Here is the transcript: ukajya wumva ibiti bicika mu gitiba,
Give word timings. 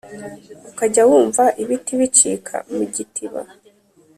ukajya 0.69 1.01
wumva 1.09 1.43
ibiti 1.63 1.93
bicika 1.99 2.55
mu 2.75 2.83
gitiba, 2.95 3.41